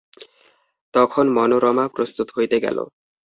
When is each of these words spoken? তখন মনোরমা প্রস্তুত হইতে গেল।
তখন 0.93 1.25
মনোরমা 1.37 1.85
প্রস্তুত 1.95 2.27
হইতে 2.37 2.57
গেল। 2.59 2.77